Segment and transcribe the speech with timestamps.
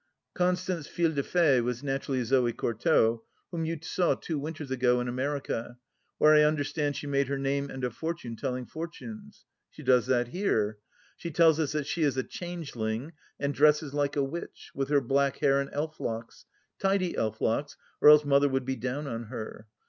[0.33, 3.19] Constance Fille de Fay was naturally Zoe Courtauld,
[3.51, 5.77] whom you saw two winters ago in America,
[6.17, 9.45] where I understand she made her name and a fortune telling for tunes.
[9.69, 10.79] She does that here.
[11.17, 15.01] She tells us that she is a changeling— and dresses like a witch, with her
[15.01, 16.45] black hair in elf locks—
[16.79, 19.67] tidy elf locks, or else Mother would be down on her.